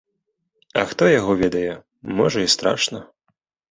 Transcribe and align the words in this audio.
А 0.81 0.85
хто 0.93 1.03
яго 1.19 1.37
ведае, 1.43 1.69
можа, 2.19 2.39
і 2.51 2.53
страшна. 2.59 3.09